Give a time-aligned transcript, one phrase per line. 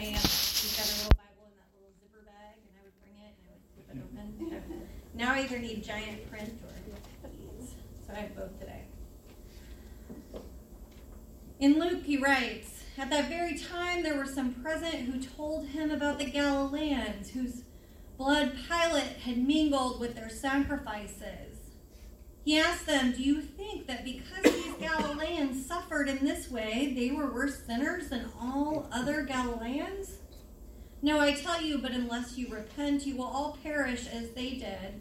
[0.00, 3.36] Um, she's got little Bible in that little zipper bag, and I would bring it
[3.36, 4.88] and I would flip it open.
[5.14, 7.74] now I either need giant print or these,
[8.06, 8.84] so I have both today.
[11.58, 15.90] In Luke, he writes, At that very time there were some present who told him
[15.90, 17.64] about the Galileans, whose
[18.16, 21.49] blood Pilate had mingled with their sacrifices.
[22.44, 27.10] He asked them, Do you think that because these Galileans suffered in this way, they
[27.10, 30.16] were worse sinners than all other Galileans?
[31.02, 35.00] No, I tell you, but unless you repent, you will all perish as they did.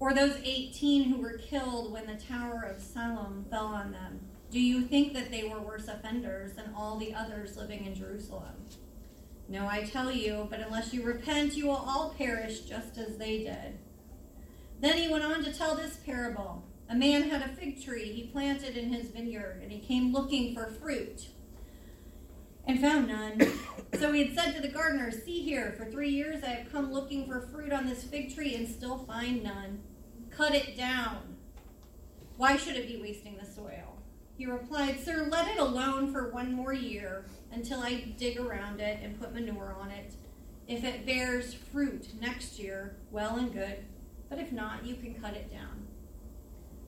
[0.00, 4.20] Or those 18 who were killed when the Tower of Siloam fell on them.
[4.50, 8.54] Do you think that they were worse offenders than all the others living in Jerusalem?
[9.48, 13.38] No, I tell you, but unless you repent, you will all perish just as they
[13.38, 13.78] did.
[14.80, 16.64] Then he went on to tell this parable.
[16.88, 20.54] A man had a fig tree he planted in his vineyard, and he came looking
[20.54, 21.28] for fruit
[22.66, 23.40] and found none.
[23.98, 26.92] So he had said to the gardener, See here, for three years I have come
[26.92, 29.80] looking for fruit on this fig tree and still find none.
[30.30, 31.36] Cut it down.
[32.36, 33.98] Why should it be wasting the soil?
[34.36, 39.00] He replied, Sir, let it alone for one more year until I dig around it
[39.02, 40.14] and put manure on it.
[40.68, 43.84] If it bears fruit next year, well and good.
[44.28, 45.86] But if not, you can cut it down.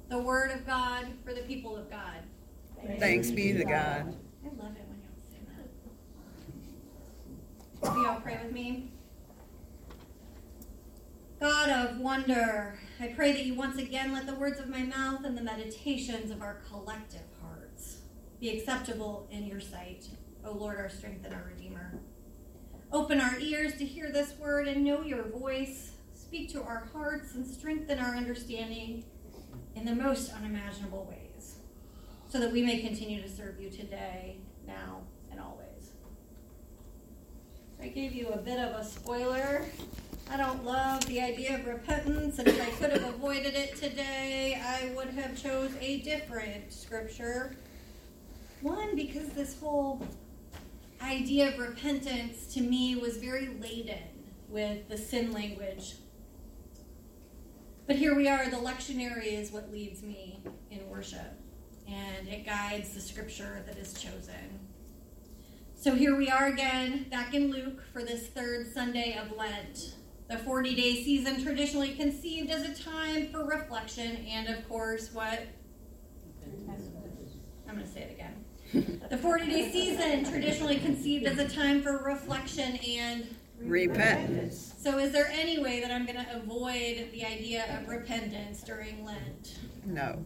[0.08, 2.22] The word of God for the people of God.
[2.84, 3.72] Thanks, Thanks be to God.
[3.72, 5.38] I love it when y'all say
[7.82, 7.94] that.
[7.94, 8.90] Will y'all pray with me?
[11.40, 15.24] God of wonder, I pray that you once again let the words of my mouth
[15.24, 18.00] and the meditations of our collective hearts
[18.38, 20.06] be acceptable in your sight,
[20.44, 21.98] O Lord, our strength and our Redeemer.
[22.92, 25.92] Open our ears to hear this word and know your voice.
[26.30, 29.02] Speak to our hearts and strengthen our understanding
[29.74, 31.56] in the most unimaginable ways,
[32.28, 35.00] so that we may continue to serve you today, now,
[35.32, 35.90] and always.
[37.82, 39.64] I gave you a bit of a spoiler
[40.30, 44.62] I don't love the idea of repentance, and if I could have avoided it today,
[44.64, 47.56] I would have chose a different scripture.
[48.60, 50.06] One, because this whole
[51.02, 54.04] idea of repentance to me was very laden
[54.48, 55.94] with the sin language.
[57.90, 61.40] But here we are, the lectionary is what leads me in worship,
[61.88, 64.60] and it guides the scripture that is chosen.
[65.74, 69.96] So here we are again, back in Luke for this third Sunday of Lent.
[70.28, 75.48] The 40 day season, traditionally conceived as a time for reflection and, of course, what?
[77.68, 79.00] I'm going to say it again.
[79.10, 83.26] The 40 day season, traditionally conceived as a time for reflection and
[83.60, 84.74] repentance.
[84.78, 89.04] So, is there any way that I'm going to avoid the idea of repentance during
[89.04, 89.58] Lent?
[89.84, 90.24] No.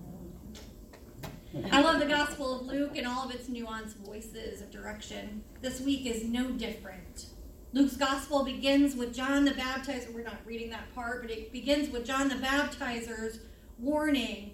[1.71, 5.45] I love the Gospel of Luke and all of its nuanced voices of direction.
[5.61, 7.27] This week is no different.
[7.73, 10.13] Luke's gospel begins with John the Baptizer.
[10.15, 13.41] We're not reading that part, but it begins with John the Baptizer's
[13.79, 14.53] warning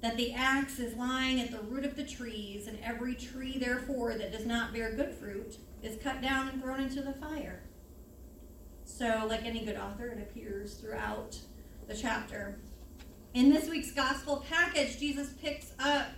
[0.00, 4.14] that the axe is lying at the root of the trees, and every tree, therefore,
[4.14, 7.60] that does not bear good fruit is cut down and thrown into the fire.
[8.98, 11.38] So, like any good author, it appears throughout
[11.88, 12.58] the chapter.
[13.32, 16.08] In this week's gospel package, Jesus picks up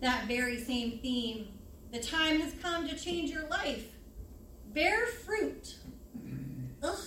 [0.00, 1.48] that very same theme.
[1.92, 3.88] The time has come to change your life.
[4.72, 5.76] Bear fruit
[6.82, 6.98] ugh.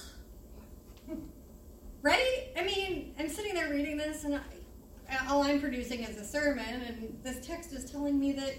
[2.02, 2.50] Right?
[2.58, 6.66] I mean, I'm sitting there reading this, and I, all I'm producing is a sermon,
[6.66, 8.56] and this text is telling me that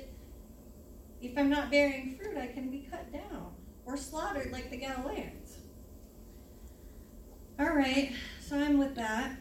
[1.21, 3.53] if I'm not bearing fruit, I can be cut down
[3.85, 5.59] or slaughtered like the Galileans.
[7.57, 9.37] All right, so I'm with that.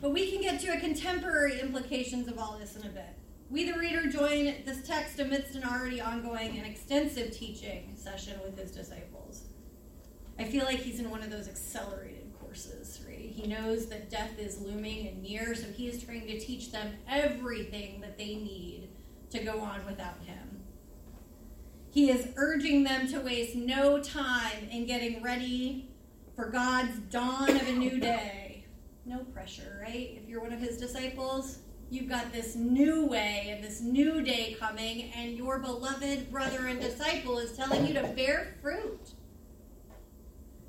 [0.00, 3.16] But we can get to a contemporary implications of all this in a bit.
[3.50, 8.56] We, the reader, join this text amidst an already ongoing and extensive teaching session with
[8.56, 9.46] his disciples.
[10.38, 13.32] I feel like he's in one of those accelerated courses, right?
[13.34, 16.94] He knows that death is looming and near, so he is trying to teach them
[17.08, 18.90] everything that they need
[19.30, 20.62] to go on without him.
[21.90, 25.90] He is urging them to waste no time in getting ready
[26.40, 28.64] for God's dawn of a new day.
[29.04, 30.18] No pressure, right?
[30.22, 31.58] If you're one of his disciples,
[31.90, 36.80] you've got this new way and this new day coming, and your beloved brother and
[36.80, 39.12] disciple is telling you to bear fruit.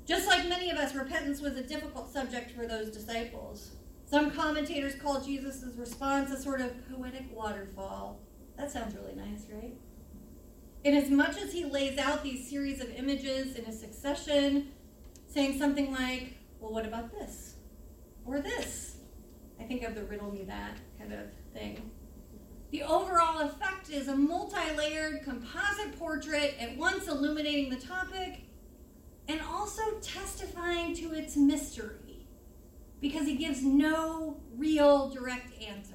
[0.06, 3.76] Just like many of us, repentance was a difficult subject for those disciples.
[4.04, 8.20] Some commentators call Jesus' response a sort of poetic waterfall.
[8.58, 9.74] That sounds really nice, right?
[10.84, 14.72] In as much as he lays out these series of images in a succession,
[15.32, 17.54] saying something like, Well, what about this?
[18.24, 18.96] Or this?
[19.60, 21.90] I think of the riddle me that kind of thing.
[22.70, 28.40] The overall effect is a multi layered composite portrait, at once illuminating the topic
[29.28, 32.26] and also testifying to its mystery
[33.00, 35.94] because he gives no real direct answer.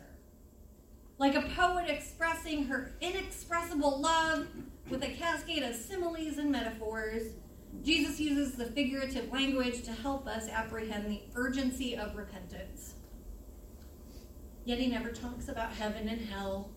[1.18, 4.48] Like a poet expressing her inexpressible love
[4.90, 7.34] with a cascade of similes and metaphors,
[7.84, 12.96] Jesus uses the figurative language to help us apprehend the urgency of repentance.
[14.66, 16.72] Yet he never talks about heaven and hell.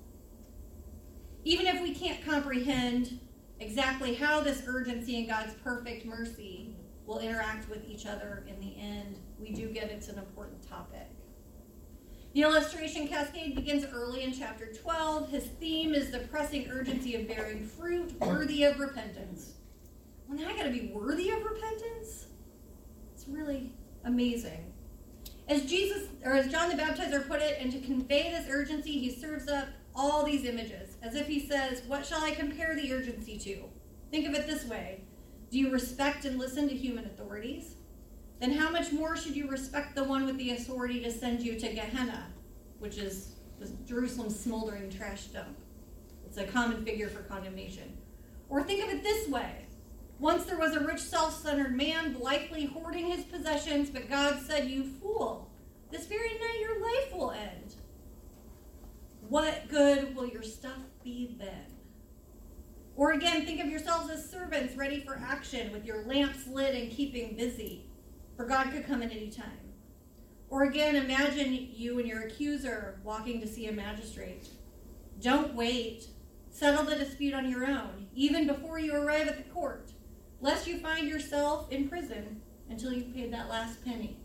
[1.44, 3.19] Even if we can't comprehend
[3.58, 6.76] exactly how this urgency and God's perfect mercy
[7.06, 11.08] will interact with each other in the end, we do get it's an important topic.
[12.32, 15.31] The illustration cascade begins early in chapter 12.
[15.31, 19.55] His theme is the pressing urgency of bearing fruit worthy of repentance.
[20.31, 22.27] Well, now I got to be worthy of repentance?
[23.12, 23.73] It's really
[24.05, 24.73] amazing.
[25.49, 29.11] As Jesus, or as John the Baptizer put it, and to convey this urgency, he
[29.11, 33.38] serves up all these images, as if he says, What shall I compare the urgency
[33.38, 33.65] to?
[34.12, 35.03] Think of it this way
[35.50, 37.75] Do you respect and listen to human authorities?
[38.38, 41.59] Then how much more should you respect the one with the authority to send you
[41.59, 42.29] to Gehenna,
[42.79, 43.35] which is
[43.85, 45.59] Jerusalem's smoldering trash dump?
[46.25, 47.99] It's a common figure for condemnation.
[48.49, 49.67] Or think of it this way
[50.21, 54.69] once there was a rich, self centered man blithely hoarding his possessions, but God said,
[54.69, 55.51] You fool,
[55.91, 57.75] this very night your life will end.
[59.29, 61.65] What good will your stuff be then?
[62.97, 66.91] Or again, think of yourselves as servants ready for action with your lamps lit and
[66.91, 67.87] keeping busy,
[68.37, 69.73] for God could come at any time.
[70.51, 74.49] Or again, imagine you and your accuser walking to see a magistrate.
[75.23, 76.09] Don't wait.
[76.51, 79.93] Settle the dispute on your own, even before you arrive at the court
[80.41, 84.19] lest you find yourself in prison until you've paid that last penny.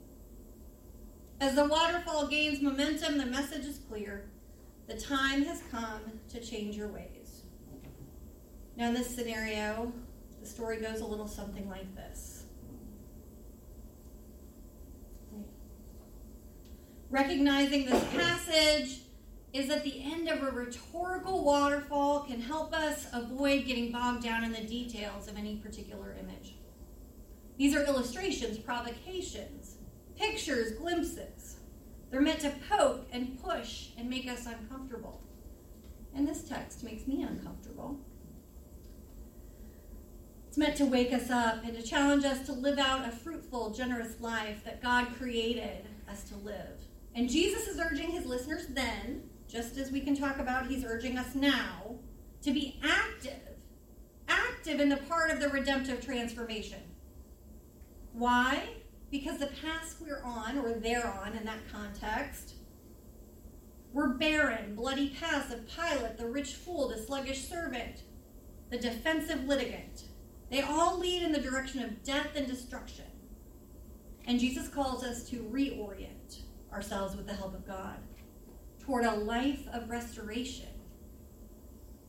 [1.42, 4.30] As the waterfall gains momentum, the message is clear.
[4.88, 7.44] The time has come to change your ways.
[8.78, 9.92] Now, in this scenario,
[10.40, 12.44] the story goes a little something like this.
[17.10, 19.00] Recognizing this passage,
[19.56, 24.44] is that the end of a rhetorical waterfall can help us avoid getting bogged down
[24.44, 26.56] in the details of any particular image.
[27.57, 29.78] These are illustrations, provocations,
[30.18, 31.56] pictures, glimpses.
[32.12, 35.22] They're meant to poke and push and make us uncomfortable.
[36.13, 38.00] And this text makes me uncomfortable.
[40.50, 43.72] It's meant to wake us up and to challenge us to live out a fruitful,
[43.72, 46.81] generous life that God created us to live.
[47.13, 51.18] And Jesus is urging his listeners then just as we can talk about, he's urging
[51.18, 51.96] us now
[52.42, 53.40] to be active,
[54.28, 56.82] active in the part of the redemptive transformation.
[58.14, 58.70] Why?
[59.12, 62.56] Because the path we're on, or they're on in that context,
[63.94, 68.04] were barren, bloody paths of Pilate, the rich fool, the sluggish servant,
[68.70, 70.06] the defensive litigant.
[70.50, 73.06] They all lead in the direction of death and destruction.
[74.28, 76.42] And Jesus calls us to reorient
[76.74, 77.98] ourselves with the help of God
[78.86, 80.68] toward a life of restoration.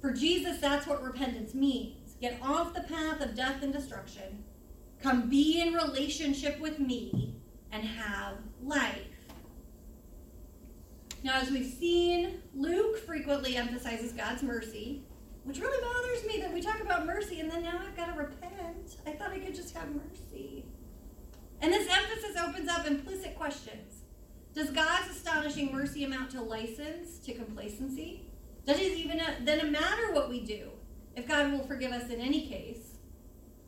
[0.00, 2.14] For Jesus, that's what repentance means.
[2.20, 4.44] Get off the path of death and destruction,
[5.02, 7.34] come be in relationship with me,
[7.72, 9.00] and have life.
[11.22, 15.02] Now, as we've seen, Luke frequently emphasizes God's mercy,
[15.44, 18.20] which really bothers me that we talk about mercy and then now I've got to
[18.20, 18.96] repent.
[19.06, 20.64] I thought I could just have mercy.
[21.60, 23.95] And this emphasis opens up implicit questions.
[24.56, 28.22] Does God's astonishing mercy amount to license, to complacency?
[28.66, 30.70] Does it even uh, then matter what we do
[31.14, 32.96] if God will forgive us in any case?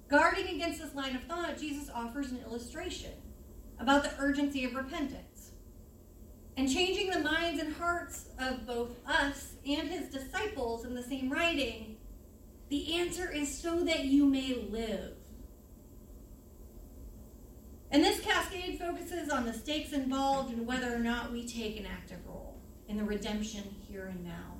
[0.08, 3.10] Guarding against this line of thought, Jesus offers an illustration
[3.78, 5.50] about the urgency of repentance.
[6.56, 11.28] And changing the minds and hearts of both us and his disciples in the same
[11.28, 11.98] writing,
[12.70, 15.17] the answer is so that you may live.
[17.90, 21.86] And this cascade focuses on the stakes involved and whether or not we take an
[21.86, 24.58] active role in the redemption here and now.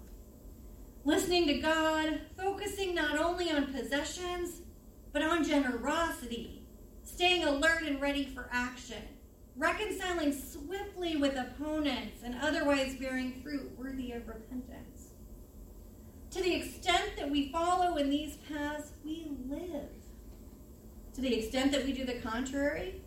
[1.04, 4.62] Listening to God, focusing not only on possessions,
[5.12, 6.66] but on generosity,
[7.02, 9.02] staying alert and ready for action,
[9.56, 15.08] reconciling swiftly with opponents, and otherwise bearing fruit worthy of repentance.
[16.30, 19.88] To the extent that we follow in these paths, we live.
[21.14, 23.02] To the extent that we do the contrary,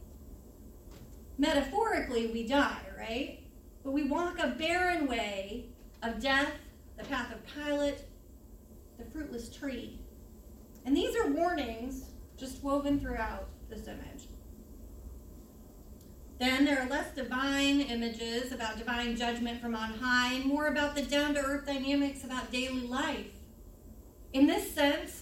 [1.38, 3.40] metaphorically, we die, right?
[3.84, 5.66] But we walk a barren way
[6.04, 6.52] of death,
[6.98, 8.00] the path of Pilate,
[8.98, 10.00] the fruitless tree.
[10.86, 12.06] And these are warnings
[12.38, 14.28] just woven throughout this image.
[16.40, 20.96] Then there are less divine images about divine judgment from on high and more about
[20.96, 23.28] the down to earth dynamics about daily life.
[24.34, 25.21] In this sense,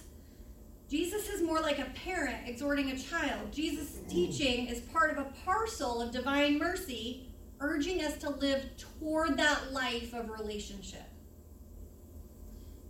[0.90, 3.52] Jesus is more like a parent exhorting a child.
[3.52, 7.28] Jesus' teaching is part of a parcel of divine mercy,
[7.60, 11.04] urging us to live toward that life of relationship.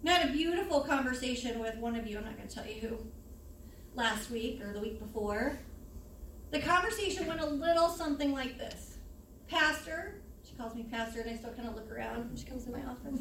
[0.07, 2.81] I had a beautiful conversation with one of you, I'm not going to tell you
[2.81, 2.99] who,
[3.95, 5.59] last week or the week before.
[6.53, 8.97] The conversation went a little something like this
[9.47, 12.65] Pastor, she calls me Pastor, and I still kind of look around when she comes
[12.65, 13.21] to my office.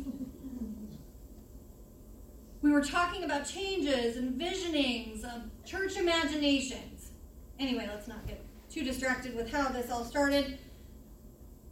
[2.62, 7.12] We were talking about changes and visionings of church imaginations.
[7.58, 10.58] Anyway, let's not get too distracted with how this all started.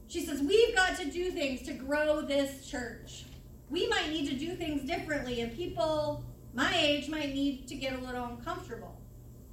[0.08, 3.25] She says, We've got to do things to grow this church.
[3.70, 7.94] We might need to do things differently, and people my age might need to get
[7.94, 9.00] a little uncomfortable.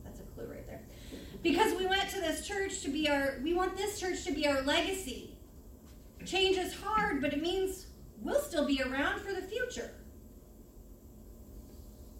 [0.05, 0.83] That's a clue right there.
[1.43, 4.47] Because we went to this church to be our, we want this church to be
[4.47, 5.37] our legacy.
[6.25, 7.88] Change is hard, but it means
[8.23, 9.91] we'll still be around for the future.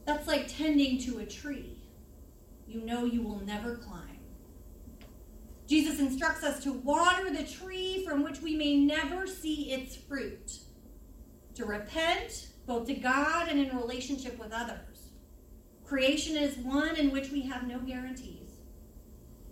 [0.05, 1.75] That's like tending to a tree
[2.67, 4.19] you know you will never climb.
[5.67, 10.59] Jesus instructs us to water the tree from which we may never see its fruit,
[11.55, 15.09] to repent both to God and in relationship with others.
[15.85, 18.51] Creation is one in which we have no guarantees,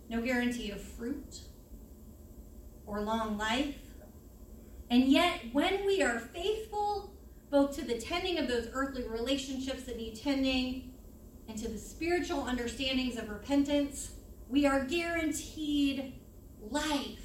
[0.09, 1.41] no guarantee of fruit
[2.85, 3.75] or long life.
[4.89, 7.13] And yet, when we are faithful
[7.53, 10.91] both to the tending of those earthly relationships that need tending
[11.47, 14.13] and to the spiritual understandings of repentance,
[14.49, 16.15] we are guaranteed
[16.71, 17.19] life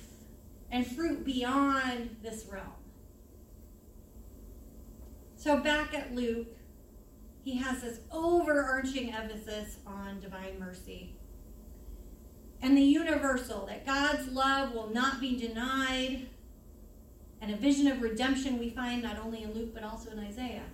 [0.71, 2.75] and fruit beyond this realm.
[5.35, 6.49] So, back at Luke,
[7.43, 11.17] he has this overarching emphasis on divine mercy
[12.61, 16.27] and the universal that God's love will not be denied
[17.41, 20.65] and a vision of redemption we find not only in Luke but also in Isaiah.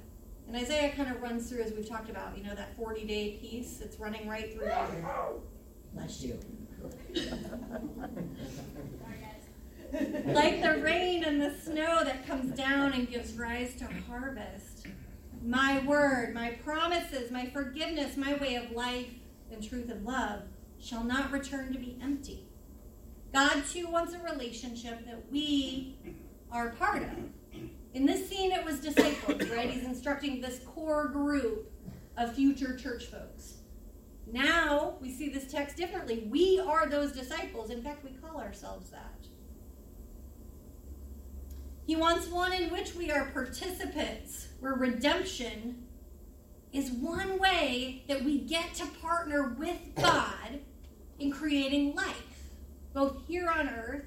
[0.47, 3.39] And Isaiah kind of runs through, as we've talked about, you know, that 40 day
[3.41, 5.07] piece that's running right through here.
[5.95, 6.39] Bless you.
[10.27, 14.87] like the rain and the snow that comes down and gives rise to harvest.
[15.43, 19.09] My word, my promises, my forgiveness, my way of life
[19.53, 20.43] and truth and love
[20.81, 22.47] shall not return to be empty.
[23.33, 25.97] God too wants a relationship that we
[26.55, 27.11] are part of.
[27.95, 29.69] In this scene, it was disciples, right?
[29.69, 31.71] He's instructing this core group
[32.17, 33.55] of future church folks.
[34.33, 36.27] Now we see this text differently.
[36.31, 37.71] We are those disciples.
[37.71, 39.27] In fact, we call ourselves that.
[41.87, 45.85] He wants one in which we are participants, where redemption
[46.73, 50.61] is one way that we get to partner with God
[51.19, 52.49] in creating life,
[52.95, 54.04] both here on earth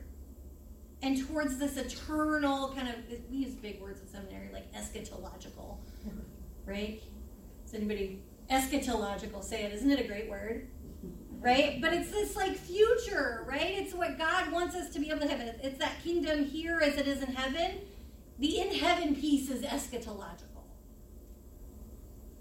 [1.02, 2.96] and towards this eternal kind of
[3.30, 5.78] we use big words in seminary like eschatological
[6.66, 7.02] right?
[7.64, 10.68] Does anybody eschatological say it isn't it a great word?
[11.40, 11.80] Right?
[11.80, 13.76] But it's this like future right?
[13.78, 15.40] It's what god wants us to be able to have.
[15.40, 17.82] It's that kingdom here as it is in heaven.
[18.40, 20.44] The in heaven piece is eschatological.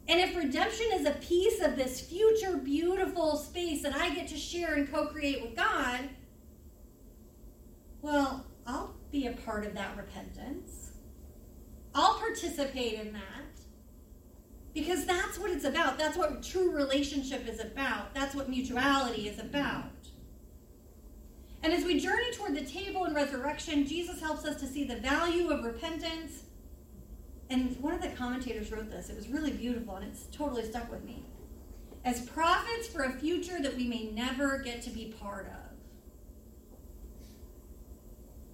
[0.09, 4.37] And if redemption is a piece of this future beautiful space that i get to
[4.37, 6.09] share and co-create with god
[8.07, 8.46] well,
[9.17, 10.91] be a part of that repentance.
[11.95, 13.23] I'll participate in that.
[14.75, 15.97] Because that's what it's about.
[15.99, 18.15] That's what true relationship is about.
[18.15, 19.85] That's what mutuality is about.
[21.63, 24.97] And as we journey toward the table and resurrection, Jesus helps us to see the
[24.97, 26.43] value of repentance.
[27.49, 29.09] And one of the commentators wrote this.
[29.09, 31.25] It was really beautiful and it's totally stuck with me.
[32.05, 35.66] As prophets for a future that we may never get to be part of.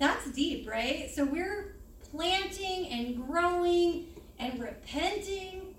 [0.03, 1.09] That's deep, right?
[1.15, 1.77] So we're
[2.11, 4.07] planting and growing
[4.41, 5.77] and repenting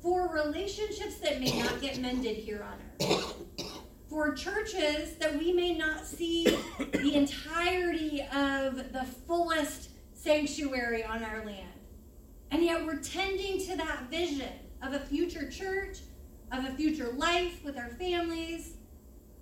[0.00, 3.34] for relationships that may not get mended here on earth.
[4.08, 6.44] For churches that we may not see
[6.92, 11.66] the entirety of the fullest sanctuary on our land.
[12.52, 15.98] And yet we're tending to that vision of a future church,
[16.52, 18.74] of a future life with our families.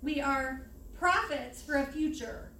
[0.01, 2.50] We are prophets for a future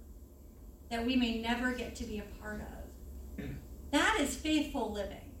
[0.92, 3.46] that we may never get to be a part of.
[3.92, 5.32] That is faithful living.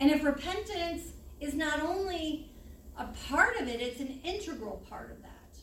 [0.00, 2.50] And if repentance is not only
[2.96, 5.58] a part of it, it's an integral part of that.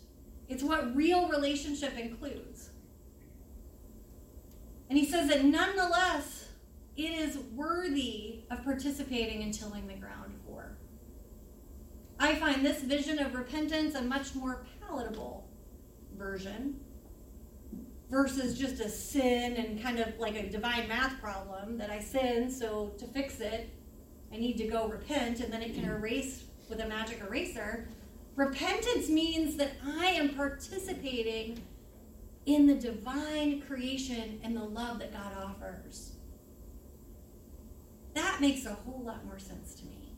[0.48, 2.70] It's what real relationship includes.
[4.90, 6.48] And he says that nonetheless,
[6.96, 10.78] it is worthy of participating in tilling the ground for.
[12.22, 15.46] I find this vision of repentance a much more palatable
[16.18, 16.80] version
[18.16, 22.50] versus just a sin and kind of like a divine math problem that I sin,
[22.50, 23.70] so to fix it,
[24.32, 27.90] I need to go repent and then it can erase with a magic eraser.
[28.38, 31.62] Repentance means that I am participating
[32.46, 36.14] in the divine creation and the love that God offers.
[38.14, 40.14] That makes a whole lot more sense to me.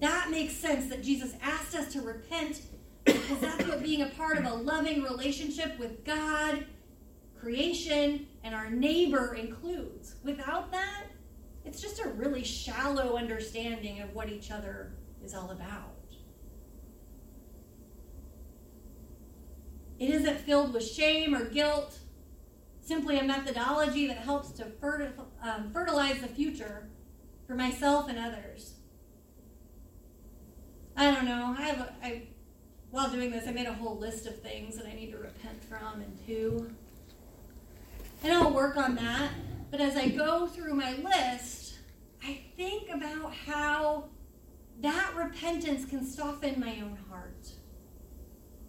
[0.00, 2.62] That makes sense that Jesus asked us to repent
[3.04, 6.64] because that's what being a part of a loving relationship with God,
[7.40, 10.16] creation, and our neighbor includes.
[10.24, 11.04] Without that,
[11.64, 15.94] it's just a really shallow understanding of what each other is all about.
[19.98, 21.98] It isn't filled with shame or guilt,
[22.80, 24.66] simply a methodology that helps to
[25.42, 26.88] um, fertilize the future
[27.46, 28.74] for myself and others.
[30.96, 31.54] I don't know.
[31.58, 32.22] I have a, I,
[32.90, 35.62] while doing this, I made a whole list of things that I need to repent
[35.64, 36.70] from and to.
[38.22, 39.30] And I'll work on that.
[39.70, 41.78] But as I go through my list,
[42.24, 44.08] I think about how
[44.80, 47.50] that repentance can soften my own heart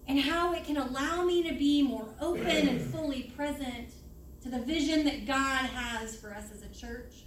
[0.07, 3.93] and how it can allow me to be more open and fully present
[4.41, 7.25] to the vision that God has for us as a church.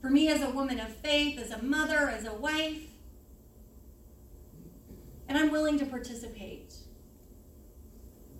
[0.00, 2.82] For me, as a woman of faith, as a mother, as a wife.
[5.28, 6.74] And I'm willing to participate.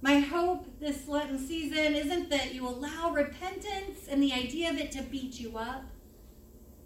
[0.00, 4.92] My hope this Lenten season isn't that you allow repentance and the idea of it
[4.92, 5.84] to beat you up,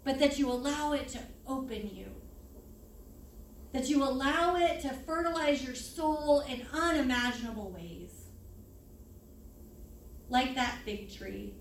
[0.03, 2.07] but that you allow it to open you
[3.73, 8.11] that you allow it to fertilize your soul in unimaginable ways.
[10.29, 11.55] Like that fig tree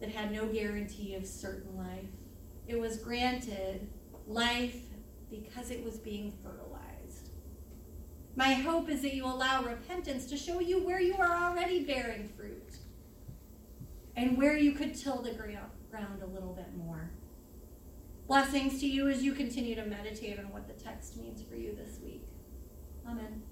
[0.00, 2.08] that had no guarantee of certain life.
[2.66, 3.86] It was granted
[4.26, 4.80] life
[5.30, 6.75] because it was being fertilized.
[8.36, 12.28] My hope is that you allow repentance to show you where you are already bearing
[12.36, 12.76] fruit
[14.14, 17.10] and where you could till the ground a little bit more.
[18.26, 21.74] Blessings to you as you continue to meditate on what the text means for you
[21.74, 22.26] this week.
[23.08, 23.42] Amen.